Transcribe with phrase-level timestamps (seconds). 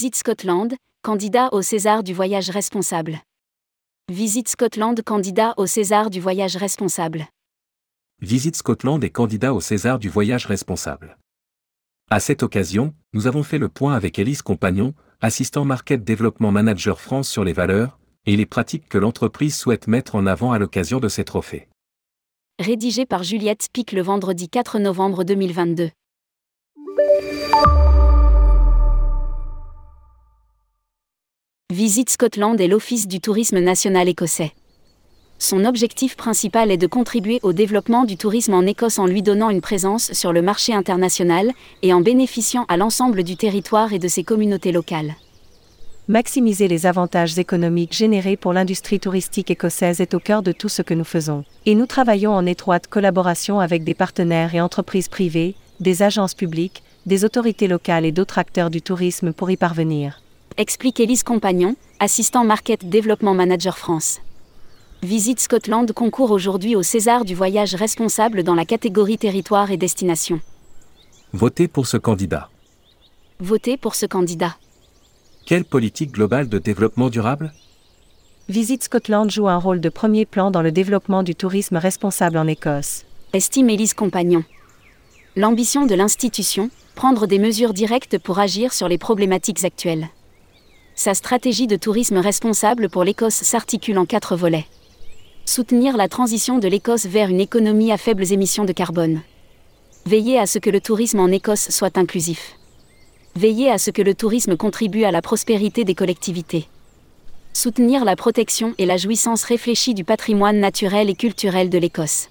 [0.00, 3.20] Visite Scotland, candidat au César du voyage responsable.
[4.10, 7.26] Visite Scotland, candidat au César du voyage responsable.
[8.22, 11.18] Visite Scotland et candidat au César du voyage responsable.
[12.08, 16.98] À cette occasion, nous avons fait le point avec Élise Compagnon, assistant Market Development Manager
[16.98, 20.98] France sur les valeurs et les pratiques que l'entreprise souhaite mettre en avant à l'occasion
[20.98, 21.68] de ces trophées.
[22.58, 25.90] Rédigé par Juliette Spic le vendredi 4 novembre 2022.
[31.70, 34.50] Visite Scotland et l'Office du tourisme national écossais.
[35.38, 39.50] Son objectif principal est de contribuer au développement du tourisme en Écosse en lui donnant
[39.50, 41.52] une présence sur le marché international
[41.82, 45.14] et en bénéficiant à l'ensemble du territoire et de ses communautés locales.
[46.08, 50.82] Maximiser les avantages économiques générés pour l'industrie touristique écossaise est au cœur de tout ce
[50.82, 55.54] que nous faisons, et nous travaillons en étroite collaboration avec des partenaires et entreprises privées,
[55.78, 60.20] des agences publiques, des autorités locales et d'autres acteurs du tourisme pour y parvenir
[60.56, 64.20] explique Élise Compagnon, assistant Market Development Manager France.
[65.02, 70.40] Visite Scotland concourt aujourd'hui au César du voyage responsable dans la catégorie territoire et destination.
[71.32, 72.50] Votez pour ce candidat.
[73.38, 74.56] Votez pour ce candidat.
[75.46, 77.52] Quelle politique globale de développement durable?
[78.48, 82.46] Visite Scotland joue un rôle de premier plan dans le développement du tourisme responsable en
[82.46, 83.04] Écosse.
[83.32, 84.44] Estime Élise Compagnon.
[85.36, 90.08] L'ambition de l'institution, prendre des mesures directes pour agir sur les problématiques actuelles.
[91.02, 94.66] Sa stratégie de tourisme responsable pour l'Écosse s'articule en quatre volets.
[95.46, 99.22] Soutenir la transition de l'Écosse vers une économie à faibles émissions de carbone.
[100.04, 102.52] Veiller à ce que le tourisme en Écosse soit inclusif.
[103.34, 106.68] Veiller à ce que le tourisme contribue à la prospérité des collectivités.
[107.54, 112.28] Soutenir la protection et la jouissance réfléchie du patrimoine naturel et culturel de l'Écosse.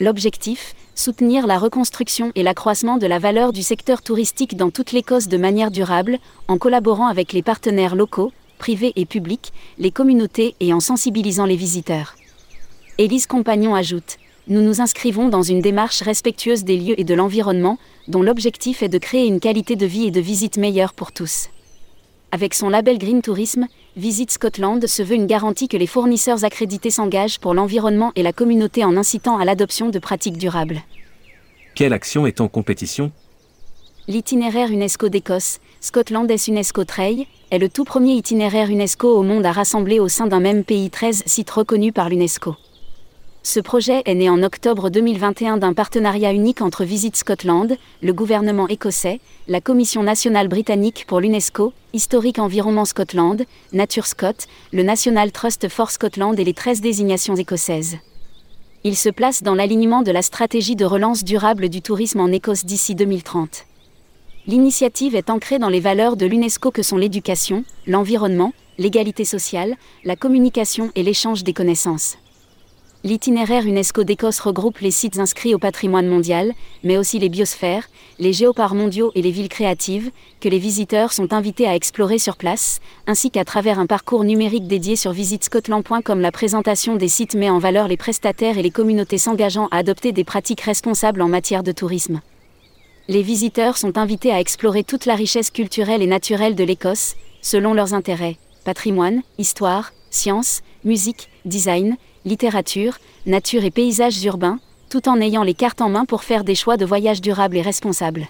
[0.00, 5.26] L'objectif, soutenir la reconstruction et l'accroissement de la valeur du secteur touristique dans toute l'Écosse
[5.26, 10.72] de manière durable, en collaborant avec les partenaires locaux, privés et publics, les communautés et
[10.72, 12.14] en sensibilisant les visiteurs.
[12.98, 17.78] Élise Compagnon ajoute Nous nous inscrivons dans une démarche respectueuse des lieux et de l'environnement,
[18.06, 21.48] dont l'objectif est de créer une qualité de vie et de visite meilleure pour tous.
[22.30, 23.66] Avec son label Green Tourism,
[23.98, 28.32] Visit Scotland se veut une garantie que les fournisseurs accrédités s'engagent pour l'environnement et la
[28.32, 30.82] communauté en incitant à l'adoption de pratiques durables.
[31.74, 33.10] Quelle action est en compétition?
[34.06, 39.44] L'itinéraire UNESCO d'Écosse, Scotland est UNESCO Trail, est le tout premier itinéraire UNESCO au monde
[39.44, 42.54] à rassembler au sein d'un même pays 13 sites reconnus par l'UNESCO.
[43.42, 48.68] Ce projet est né en octobre 2021 d'un partenariat unique entre Visit Scotland, le gouvernement
[48.68, 55.68] écossais, la Commission nationale britannique pour l'UNESCO, Historique Environnement Scotland, Nature Scott, le National Trust
[55.68, 57.96] for Scotland et les 13 désignations écossaises.
[58.84, 62.64] Il se place dans l'alignement de la stratégie de relance durable du tourisme en Écosse
[62.64, 63.64] d'ici 2030.
[64.46, 70.16] L'initiative est ancrée dans les valeurs de l'UNESCO que sont l'éducation, l'environnement, l'égalité sociale, la
[70.16, 72.18] communication et l'échange des connaissances.
[73.04, 77.88] L'itinéraire UNESCO d'Écosse regroupe les sites inscrits au patrimoine mondial, mais aussi les biosphères,
[78.18, 80.10] les géoparcs mondiaux et les villes créatives,
[80.40, 84.66] que les visiteurs sont invités à explorer sur place, ainsi qu'à travers un parcours numérique
[84.66, 86.20] dédié sur visitescotland.com.
[86.20, 90.10] La présentation des sites met en valeur les prestataires et les communautés s'engageant à adopter
[90.10, 92.20] des pratiques responsables en matière de tourisme.
[93.06, 97.74] Les visiteurs sont invités à explorer toute la richesse culturelle et naturelle de l'Écosse, selon
[97.74, 101.96] leurs intérêts patrimoine, histoire, sciences, musique, design,
[102.28, 106.54] littérature, nature et paysages urbains, tout en ayant les cartes en main pour faire des
[106.54, 108.28] choix de voyage durables et responsables.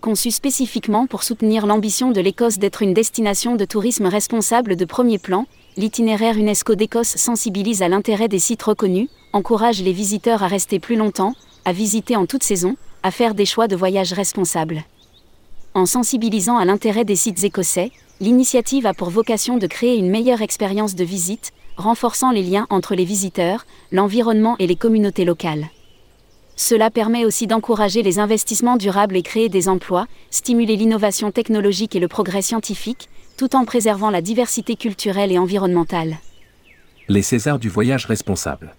[0.00, 5.18] Conçu spécifiquement pour soutenir l'ambition de l'Écosse d'être une destination de tourisme responsable de premier
[5.18, 5.46] plan,
[5.76, 10.96] l'itinéraire UNESCO d'Écosse sensibilise à l'intérêt des sites reconnus, encourage les visiteurs à rester plus
[10.96, 11.34] longtemps,
[11.64, 14.82] à visiter en toute saison, à faire des choix de voyage responsables.
[15.74, 20.42] En sensibilisant à l'intérêt des sites écossais, l'initiative a pour vocation de créer une meilleure
[20.42, 25.66] expérience de visite, renforçant les liens entre les visiteurs, l'environnement et les communautés locales.
[26.56, 32.00] Cela permet aussi d'encourager les investissements durables et créer des emplois, stimuler l'innovation technologique et
[32.00, 36.18] le progrès scientifique, tout en préservant la diversité culturelle et environnementale.
[37.08, 38.74] Les Césars du voyage responsable.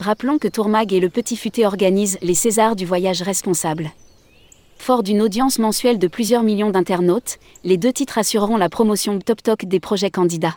[0.00, 3.90] Rappelons que Tourmag et le Petit Futé organisent les Césars du voyage responsable.
[4.78, 9.42] Fort d'une audience mensuelle de plusieurs millions d'internautes, les deux titres assureront la promotion top
[9.42, 10.56] top des projets candidats.